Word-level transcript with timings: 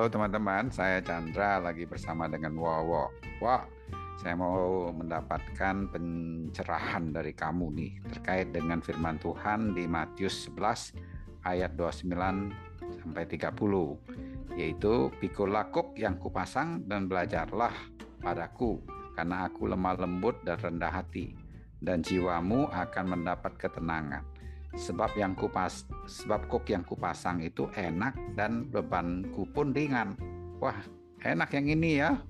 Halo 0.00 0.16
teman-teman, 0.16 0.72
saya 0.72 1.04
Chandra 1.04 1.60
lagi 1.60 1.84
bersama 1.84 2.24
dengan 2.24 2.56
Wowo. 2.56 3.12
Wah, 3.36 3.68
saya 4.16 4.32
mau 4.32 4.88
mendapatkan 4.96 5.92
pencerahan 5.92 7.12
dari 7.12 7.36
kamu 7.36 7.68
nih 7.76 7.92
terkait 8.08 8.48
dengan 8.48 8.80
firman 8.80 9.20
Tuhan 9.20 9.76
di 9.76 9.84
Matius 9.84 10.48
11 10.56 10.96
ayat 11.44 11.76
29 11.76 12.16
sampai 13.04 13.28
30 13.28 14.56
yaitu 14.56 15.12
pikulah 15.20 15.68
kuk 15.68 15.92
yang 16.00 16.16
kupasang 16.16 16.80
dan 16.88 17.04
belajarlah 17.04 17.76
padaku 18.24 18.80
karena 19.12 19.52
aku 19.52 19.68
lemah 19.68 20.00
lembut 20.00 20.40
dan 20.48 20.56
rendah 20.64 20.96
hati 20.96 21.36
dan 21.76 22.00
jiwamu 22.00 22.72
akan 22.72 23.20
mendapat 23.20 23.52
ketenangan 23.60 24.24
sebab 24.74 25.14
yang 25.18 25.34
kupas 25.34 25.86
sebab 26.06 26.46
kok 26.46 26.66
yang 26.70 26.86
kupasang 26.86 27.42
itu 27.42 27.66
enak 27.74 28.14
dan 28.38 28.66
bebanku 28.70 29.46
pun 29.50 29.74
ringan. 29.74 30.14
Wah 30.62 30.76
enak 31.24 31.50
yang 31.54 31.66
ini 31.66 31.90
ya. 31.98 32.20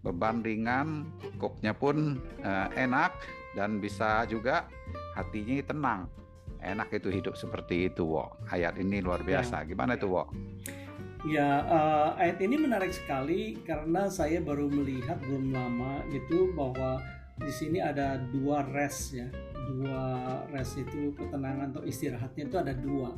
Beban 0.00 0.40
ringan 0.40 1.12
koknya 1.36 1.76
pun 1.76 2.16
uh, 2.40 2.72
enak 2.72 3.12
dan 3.52 3.84
bisa 3.84 4.24
juga 4.24 4.64
hatinya 5.12 5.60
tenang. 5.60 6.00
Enak 6.60 6.92
itu 6.96 7.08
hidup 7.12 7.36
seperti 7.36 7.92
itu 7.92 8.04
wo 8.04 8.32
ayat 8.48 8.80
ini 8.80 9.04
luar 9.04 9.20
ya. 9.24 9.40
biasa. 9.40 9.64
Ya. 9.64 9.76
gimana 9.76 10.00
itu 10.00 10.08
wo 10.08 10.24
Ya, 11.28 11.68
uh, 11.68 12.16
ayat 12.16 12.40
ini 12.40 12.56
menarik 12.56 12.96
sekali 12.96 13.60
karena 13.68 14.08
saya 14.08 14.40
baru 14.40 14.72
melihat 14.72 15.20
belum 15.20 15.52
lama 15.52 16.00
itu 16.08 16.48
bahwa 16.56 16.96
di 17.40 17.52
sini 17.52 17.80
ada 17.80 18.20
dua 18.20 18.62
res 18.68 19.16
ya 19.16 19.26
dua 19.70 20.02
rest 20.50 20.82
itu 20.82 21.14
ketenangan 21.14 21.70
atau 21.70 21.82
istirahatnya 21.86 22.44
itu 22.50 22.56
ada 22.58 22.74
dua. 22.74 23.14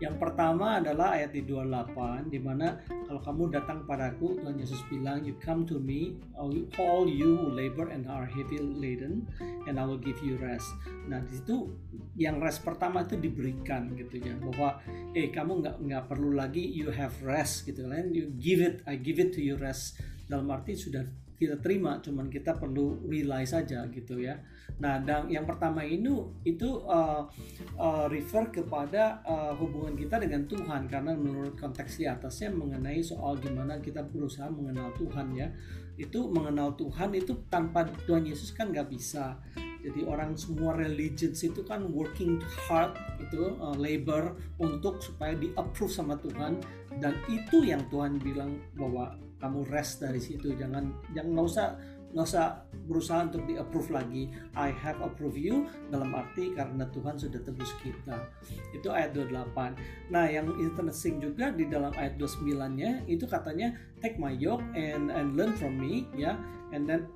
Yang 0.00 0.16
pertama 0.16 0.80
adalah 0.80 1.12
ayat 1.12 1.36
di 1.36 1.44
28 1.44 2.32
di 2.32 2.40
mana 2.40 2.80
kalau 3.04 3.20
kamu 3.20 3.52
datang 3.52 3.84
padaku 3.84 4.40
Tuhan 4.40 4.56
Yesus 4.56 4.80
bilang 4.88 5.28
you 5.28 5.36
come 5.44 5.68
to 5.68 5.76
me 5.76 6.16
all 6.40 7.04
you 7.04 7.36
who 7.36 7.52
labor 7.52 7.92
and 7.92 8.08
are 8.08 8.24
heavy 8.24 8.56
laden 8.56 9.28
and 9.68 9.76
I 9.76 9.84
will 9.84 10.00
give 10.00 10.16
you 10.24 10.40
rest. 10.40 10.72
Nah, 11.04 11.20
di 11.20 11.36
situ 11.36 11.68
yang 12.16 12.40
rest 12.40 12.64
pertama 12.64 13.04
itu 13.04 13.20
diberikan 13.20 13.92
gitu 13.92 14.24
ya 14.24 14.32
bahwa 14.40 14.80
eh 15.12 15.28
kamu 15.28 15.60
nggak 15.60 15.76
nggak 15.84 16.04
perlu 16.08 16.32
lagi 16.32 16.64
you 16.64 16.88
have 16.88 17.12
rest 17.20 17.68
gitu 17.68 17.84
kan 17.84 18.08
you 18.08 18.32
give 18.40 18.64
it 18.64 18.80
I 18.88 18.96
give 18.96 19.20
it 19.20 19.36
to 19.36 19.44
you 19.44 19.60
rest 19.60 20.00
dalam 20.32 20.48
arti 20.48 20.80
sudah 20.80 21.04
kita 21.40 21.56
terima, 21.64 21.96
cuman 22.04 22.28
kita 22.28 22.60
perlu 22.60 23.00
realize 23.08 23.56
saja 23.56 23.88
gitu 23.88 24.20
ya. 24.20 24.36
Nah, 24.76 25.00
dan 25.00 25.24
yang 25.32 25.48
pertama 25.48 25.80
ini 25.80 26.12
itu 26.44 26.84
uh, 26.84 27.24
uh, 27.80 28.06
refer 28.12 28.52
kepada 28.52 29.24
uh, 29.24 29.56
hubungan 29.56 29.96
kita 29.96 30.20
dengan 30.20 30.44
Tuhan 30.44 30.84
karena 30.84 31.16
menurut 31.16 31.56
konteks 31.56 31.96
di 31.96 32.04
atasnya 32.04 32.52
mengenai 32.52 33.00
soal 33.00 33.40
gimana 33.40 33.80
kita 33.80 34.04
berusaha 34.04 34.52
mengenal 34.52 34.92
Tuhan 35.00 35.32
ya. 35.32 35.48
Itu 35.96 36.28
mengenal 36.28 36.76
Tuhan 36.76 37.16
itu 37.16 37.32
tanpa 37.48 37.88
Tuhan 38.04 38.28
Yesus 38.28 38.52
kan 38.52 38.68
nggak 38.68 38.92
bisa. 38.92 39.40
Jadi 39.80 40.04
orang 40.04 40.36
semua 40.36 40.76
religions 40.76 41.40
itu 41.40 41.64
kan 41.64 41.88
working 41.88 42.40
hard 42.68 42.96
itu 43.20 43.56
uh, 43.58 43.76
labor 43.76 44.36
untuk 44.60 45.00
supaya 45.00 45.32
di 45.36 45.50
approve 45.56 45.92
sama 45.92 46.20
Tuhan. 46.20 46.60
Dan 47.00 47.16
itu 47.30 47.64
yang 47.64 47.80
Tuhan 47.88 48.20
bilang 48.20 48.60
bahwa 48.76 49.16
kamu 49.40 49.64
rest 49.72 50.04
dari 50.04 50.20
situ. 50.20 50.52
Jangan 50.52 50.92
jangan 51.16 51.30
nggak 51.32 51.48
usah 51.48 51.68
nggak 52.10 52.26
usah 52.26 52.66
berusaha 52.90 53.20
untuk 53.30 53.46
di 53.46 53.54
approve 53.54 53.90
lagi. 53.94 54.28
I 54.58 54.74
have 54.74 54.98
approve 54.98 55.38
you 55.38 55.70
dalam 55.94 56.10
arti 56.10 56.50
karena 56.52 56.84
Tuhan 56.90 57.16
sudah 57.16 57.40
tebus 57.40 57.70
kita. 57.80 58.26
Itu 58.74 58.90
ayat 58.90 59.14
28 59.14 60.10
nah 60.10 60.26
yang 60.26 60.50
interesting 60.58 61.22
juga 61.22 61.54
di 61.54 61.70
dalam 61.70 61.94
ayat 61.94 62.18
29 62.18 62.50
nya 62.74 63.00
itu 63.06 63.24
katanya 63.30 63.78
take 64.02 64.18
my 64.18 64.34
yoke 64.34 64.62
and 64.74 65.08
and 65.14 65.38
learn 65.38 65.54
from 65.54 65.78
me 65.78 66.10
ya. 66.18 66.34
And 66.74 66.86
then 66.86 67.06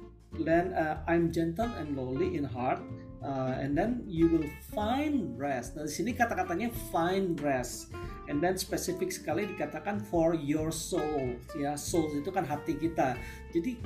then 0.42 0.74
uh, 0.74 1.04
I'm 1.06 1.30
gentle 1.30 1.70
and 1.78 1.94
lowly 1.94 2.34
in 2.34 2.42
heart 2.42 2.82
uh, 3.24 3.56
and 3.56 3.76
then 3.76 4.02
you 4.06 4.28
will 4.28 4.48
find 4.74 5.38
rest. 5.38 5.78
Nah, 5.78 5.88
di 5.88 5.92
sini 5.92 6.12
kata-katanya 6.12 6.70
find 6.92 7.38
rest. 7.40 7.94
And 8.28 8.40
then 8.40 8.56
spesifik 8.56 9.12
sekali 9.12 9.48
dikatakan 9.54 10.00
for 10.00 10.36
your 10.36 10.72
soul. 10.72 11.36
Ya, 11.56 11.76
soul 11.76 12.20
itu 12.20 12.28
kan 12.32 12.44
hati 12.44 12.76
kita. 12.76 13.16
Jadi 13.52 13.80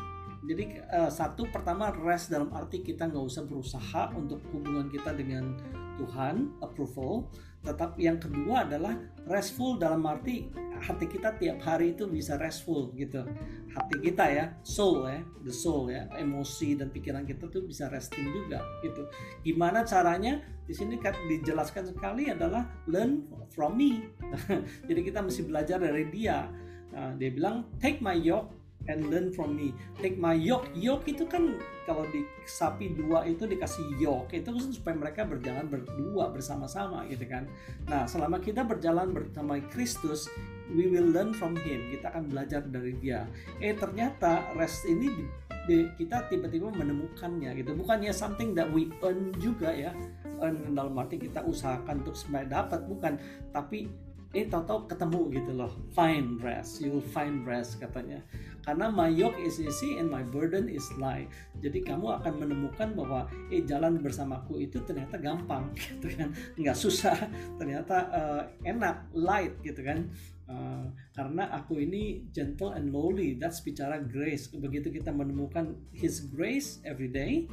jadi 0.49 0.81
uh, 0.95 1.11
satu 1.11 1.51
pertama 1.51 1.91
rest 1.91 2.31
dalam 2.31 2.49
arti 2.55 2.81
kita 2.81 3.11
nggak 3.11 3.25
usah 3.27 3.45
berusaha 3.45 4.03
untuk 4.15 4.41
hubungan 4.55 4.87
kita 4.89 5.13
dengan 5.13 5.59
Tuhan 5.99 6.63
approval 6.63 7.27
tetap 7.63 7.99
yang 7.99 8.17
kedua 8.23 8.65
adalah 8.65 8.95
restful 9.27 9.77
dalam 9.77 10.07
arti 10.07 10.49
hati 10.79 11.11
kita 11.11 11.35
tiap 11.37 11.59
hari 11.61 11.93
itu 11.93 12.07
bisa 12.07 12.39
restful 12.39 12.95
gitu. 12.95 13.27
Hati 13.75 13.97
kita 14.01 14.25
ya 14.31 14.45
soul 14.63 15.05
ya 15.11 15.21
the 15.43 15.51
soul 15.53 15.91
ya 15.91 16.07
emosi 16.17 16.79
dan 16.79 16.89
pikiran 16.95 17.27
kita 17.27 17.51
tuh 17.51 17.67
bisa 17.67 17.91
resting 17.91 18.31
juga 18.31 18.63
gitu. 18.83 19.07
Gimana 19.43 19.83
caranya? 19.83 20.39
Di 20.65 20.77
sini 20.77 21.01
kan 21.01 21.17
dijelaskan 21.27 21.91
sekali 21.91 22.31
adalah 22.31 22.69
learn 22.87 23.27
from 23.51 23.75
me. 23.75 24.07
Jadi 24.89 25.01
kita 25.03 25.25
mesti 25.25 25.43
belajar 25.45 25.83
dari 25.83 26.07
dia. 26.13 26.47
Nah, 26.89 27.13
dia 27.19 27.31
bilang 27.31 27.69
take 27.83 28.01
my 28.01 28.17
yoke 28.17 28.58
and 28.89 29.13
learn 29.13 29.31
from 29.31 29.55
me. 29.55 29.77
Take 30.01 30.17
my 30.17 30.35
yoke. 30.35 30.67
Yoke 30.73 31.07
itu 31.07 31.29
kan 31.29 31.61
kalau 31.85 32.05
di 32.09 32.25
sapi 32.45 32.93
dua 32.97 33.25
itu 33.29 33.45
dikasih 33.45 34.01
yoke 34.01 34.33
itu 34.33 34.49
kan 34.49 34.69
supaya 34.73 34.97
mereka 34.97 35.25
berjalan 35.29 35.69
berdua 35.69 36.33
bersama-sama 36.33 37.05
gitu 37.07 37.25
kan. 37.29 37.47
Nah 37.87 38.09
selama 38.09 38.41
kita 38.41 38.65
berjalan 38.65 39.13
bersama 39.13 39.61
Kristus, 39.71 40.27
we 40.73 40.89
will 40.89 41.09
learn 41.09 41.37
from 41.37 41.55
Him. 41.61 41.93
Kita 41.93 42.13
akan 42.13 42.33
belajar 42.33 42.65
dari 42.65 42.97
Dia. 42.99 43.29
Eh 43.61 43.77
ternyata 43.77 44.53
rest 44.57 44.89
ini 44.89 45.09
di, 45.09 45.25
di, 45.69 45.79
kita 45.97 46.29
tiba-tiba 46.33 46.73
menemukannya 46.73 47.53
gitu. 47.61 47.77
Bukannya 47.77 48.13
something 48.13 48.57
that 48.57 48.69
we 48.73 48.89
earn 49.05 49.33
juga 49.37 49.73
ya. 49.73 49.93
Earn 50.41 50.77
dalam 50.77 50.97
arti 50.97 51.21
kita 51.21 51.45
usahakan 51.45 52.05
untuk 52.05 52.15
supaya 52.15 52.47
dapat 52.47 52.87
bukan, 52.87 53.19
tapi 53.51 54.08
eh 54.37 54.45
tahu-tahu 54.45 54.89
ketemu 54.89 55.21
gitu 55.41 55.53
loh. 55.57 55.73
Find 55.97 56.37
rest. 56.45 56.85
You 56.85 57.01
will 57.01 57.09
find 57.09 57.49
rest 57.49 57.81
katanya. 57.81 58.21
Karena 58.61 58.93
my 58.93 59.09
yoke 59.09 59.41
is 59.41 59.57
easy 59.57 59.97
and 59.97 60.13
my 60.13 60.21
burden 60.21 60.69
is 60.69 60.85
light. 61.01 61.33
Jadi 61.65 61.81
kamu 61.81 62.21
akan 62.21 62.35
menemukan 62.45 62.93
bahwa 62.93 63.25
eh 63.49 63.65
jalan 63.65 64.05
bersamaku 64.05 64.69
itu 64.69 64.85
ternyata 64.85 65.17
gampang 65.17 65.73
gitu 65.81 66.13
kan. 66.13 66.37
Nggak 66.61 66.77
susah 66.77 67.17
ternyata 67.57 67.97
uh, 68.13 68.43
enak 68.69 69.09
light 69.17 69.57
gitu 69.65 69.81
kan. 69.81 70.13
Uh, 70.49 70.89
karena 71.13 71.49
aku 71.53 71.81
ini 71.81 72.29
gentle 72.33 72.77
and 72.77 72.93
lowly. 72.93 73.41
That's 73.41 73.65
bicara 73.65 74.01
grace. 74.05 74.53
Begitu 74.53 74.93
kita 74.93 75.09
menemukan 75.09 75.77
his 75.93 76.25
grace 76.29 76.85
every 76.85 77.09
day 77.09 77.49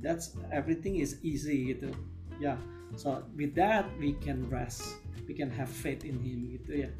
that's 0.00 0.34
everything 0.52 1.02
is 1.02 1.18
easy 1.22 1.74
gitu. 1.74 1.90
Ya. 2.38 2.54
yeah. 2.54 2.58
So 2.94 3.20
with 3.36 3.52
that 3.58 3.88
we 3.98 4.14
can 4.22 4.46
rest. 4.48 5.02
We 5.28 5.36
can 5.36 5.52
have 5.52 5.68
faith 5.68 6.08
in 6.08 6.16
him 6.24 6.48
gitu 6.56 6.88
ya. 6.88 6.90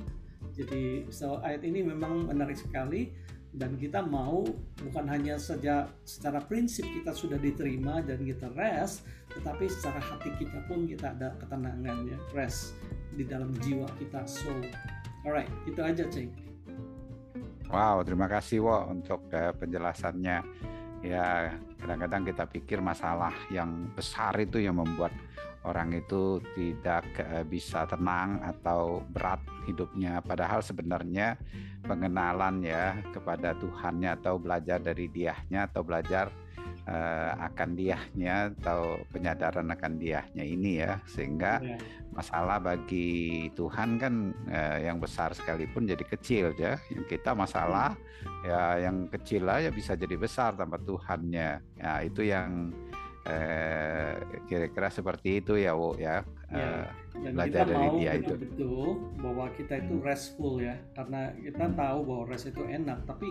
Jadi 0.53 1.09
so 1.09 1.41
ayat 1.41 1.65
ini 1.65 1.81
memang 1.81 2.29
menarik 2.29 2.61
sekali. 2.61 3.15
Dan 3.49 3.81
kita 3.81 4.05
mau 4.05 4.45
bukan 4.85 5.09
hanya 5.09 5.41
saja 5.41 5.89
secara 6.05 6.45
prinsip 6.45 6.85
kita 6.85 7.17
sudah 7.17 7.41
diterima 7.41 8.05
dan 8.05 8.21
kita 8.21 8.53
rest 8.53 9.09
tetapi 9.33 9.73
secara 9.73 10.01
hati 10.05 10.37
kita 10.37 10.61
pun 10.69 10.85
kita 10.85 11.17
ada 11.17 11.33
ketenangan 11.41 12.13
ya 12.13 12.19
rest 12.37 12.77
di 13.17 13.25
dalam 13.25 13.49
jiwa 13.65 13.89
kita 13.97 14.21
so 14.29 14.53
alright 15.25 15.49
itu 15.65 15.81
aja 15.81 16.05
ceng. 16.13 16.29
Wow 17.73 18.05
terima 18.05 18.29
kasih 18.29 18.65
wo 18.65 18.85
untuk 18.89 19.29
uh, 19.33 19.57
penjelasannya 19.57 20.45
ya 21.03 21.55
kadang-kadang 21.79 22.27
kita 22.27 22.45
pikir 22.51 22.79
masalah 22.83 23.35
yang 23.55 23.91
besar 23.95 24.35
itu 24.43 24.59
yang 24.59 24.79
membuat 24.79 25.15
orang 25.67 25.93
itu 25.95 26.39
tidak 26.55 27.05
uh, 27.19 27.45
bisa 27.45 27.85
tenang 27.85 28.39
atau 28.41 29.03
berat 29.11 29.43
hidupnya. 29.67 30.23
Padahal 30.23 30.63
sebenarnya 30.63 31.37
pengenalan 31.85 32.63
ya 32.63 32.97
kepada 33.11 33.53
Tuhannya 33.59 34.17
atau 34.19 34.39
belajar 34.39 34.79
dari 34.79 35.11
diahnya 35.11 35.69
atau 35.69 35.83
belajar 35.83 36.31
uh, 36.89 37.37
akan 37.53 37.77
diahnya 37.77 38.57
atau 38.57 38.97
penyadaran 39.13 39.69
akan 39.69 40.01
diahnya 40.01 40.45
ini 40.45 40.81
ya. 40.81 40.97
Sehingga 41.05 41.61
yeah. 41.61 41.81
masalah 42.17 42.57
bagi 42.59 43.49
Tuhan 43.53 44.01
kan 44.01 44.33
uh, 44.49 44.79
yang 44.81 44.97
besar 44.97 45.37
sekalipun 45.37 45.85
jadi 45.85 46.05
kecil 46.09 46.57
ya. 46.57 46.81
Yang 46.89 47.21
kita 47.21 47.37
masalah 47.37 47.93
ya 48.43 48.81
yang 48.81 49.13
kecil 49.13 49.45
aja 49.47 49.69
bisa 49.69 49.93
jadi 49.93 50.17
besar 50.17 50.57
tanpa 50.57 50.81
Tuhannya. 50.81 51.61
Ya 51.77 51.93
itu 52.01 52.25
yang 52.25 52.73
Eh, 53.29 54.13
kira-kira 54.49 54.89
seperti 54.89 55.45
itu 55.45 55.61
ya 55.61 55.77
Wo 55.77 55.93
ya, 56.01 56.25
ya 56.49 56.89
uh, 56.89 57.29
belajar 57.29 57.69
kita 57.69 57.73
dari 57.77 57.87
mau 57.93 58.01
dia 58.01 58.13
betul 58.17 58.25
itu. 58.25 58.35
betul 58.41 58.89
bahwa 59.21 59.45
kita 59.53 59.75
itu 59.85 59.95
hmm. 60.01 60.07
restful 60.09 60.55
ya. 60.65 60.75
Karena 60.97 61.37
kita 61.37 61.65
hmm. 61.69 61.77
tahu 61.77 61.99
bahwa 62.09 62.23
rest 62.25 62.47
itu 62.49 62.63
enak 62.65 62.99
tapi 63.05 63.29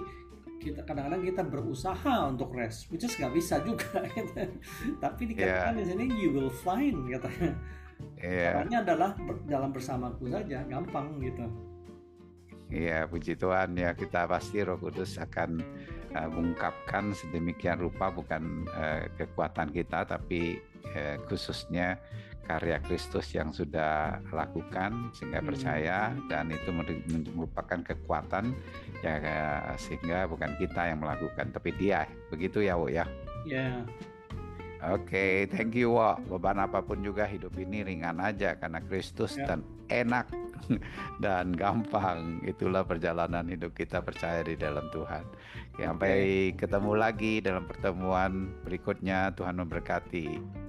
kita 0.58 0.82
kadang-kadang 0.84 1.24
kita 1.24 1.42
berusaha 1.46 2.14
untuk 2.28 2.52
rest 2.54 2.90
which 2.90 3.06
is 3.06 3.14
nggak 3.16 3.34
bisa 3.34 3.62
juga 3.62 4.04
gitu. 4.18 4.50
tapi 4.98 5.22
dikatakan 5.34 5.74
yeah. 5.78 5.80
di 5.80 5.84
sini 5.86 6.04
you 6.18 6.30
will 6.34 6.52
find 6.52 6.98
katanya 7.08 7.54
yeah. 8.20 8.52
caranya 8.52 8.78
adalah 8.84 9.12
jalan 9.46 9.70
bersamaku 9.72 10.30
saja 10.30 10.66
gampang 10.66 11.18
gitu 11.22 11.46
Iya, 12.68 13.08
puji 13.08 13.40
Tuhan 13.40 13.80
ya 13.80 13.96
kita 13.96 14.28
pasti 14.28 14.60
Roh 14.60 14.76
Kudus 14.76 15.16
akan 15.16 15.64
uh, 16.12 16.28
mengungkapkan 16.28 17.16
sedemikian 17.16 17.80
rupa 17.80 18.12
bukan 18.12 18.68
uh, 18.76 19.08
kekuatan 19.16 19.72
kita 19.72 20.04
tapi 20.04 20.60
uh, 20.92 21.16
khususnya 21.32 21.96
karya 22.48 22.80
Kristus 22.80 23.28
yang 23.36 23.52
sudah 23.52 24.24
lakukan 24.32 25.12
sehingga 25.12 25.44
hmm. 25.44 25.50
percaya 25.52 26.16
dan 26.32 26.48
itu 26.48 26.72
merupakan 27.36 27.84
kekuatan 27.84 28.56
ya 29.04 29.20
sehingga 29.76 30.26
bukan 30.32 30.56
kita 30.56 30.96
yang 30.96 31.04
melakukan 31.04 31.52
tapi 31.52 31.76
dia 31.76 32.08
begitu 32.32 32.64
ya 32.64 32.80
Wo 32.80 32.88
ya. 32.88 33.04
Ya. 33.44 33.76
Yeah. 33.76 33.78
Oke, 34.78 35.10
okay, 35.10 35.34
thank 35.50 35.74
you 35.74 35.98
Wo. 35.98 36.16
Beban 36.30 36.62
apa 36.62 36.86
pun 36.86 37.02
juga 37.02 37.26
hidup 37.28 37.52
ini 37.58 37.82
ringan 37.82 38.22
aja 38.22 38.56
karena 38.56 38.78
Kristus 38.80 39.34
yeah. 39.36 39.50
dan 39.50 39.60
enak 39.90 40.30
dan 41.24 41.52
gampang. 41.58 42.46
Itulah 42.46 42.86
perjalanan 42.86 43.50
hidup 43.50 43.74
kita 43.74 44.06
percaya 44.06 44.46
di 44.46 44.54
dalam 44.54 44.88
Tuhan. 44.94 45.26
Sampai 45.78 46.54
ketemu 46.58 46.94
lagi 46.94 47.42
dalam 47.42 47.66
pertemuan 47.66 48.54
berikutnya. 48.66 49.34
Tuhan 49.34 49.58
memberkati. 49.58 50.67